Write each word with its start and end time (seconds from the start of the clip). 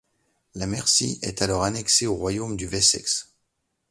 La 0.55 0.65
Mercie 0.65 1.19
est 1.21 1.43
alors 1.43 1.63
annexée 1.63 2.07
au 2.07 2.15
royaume 2.15 2.57
du 2.57 2.65
Wessex. 2.65 3.27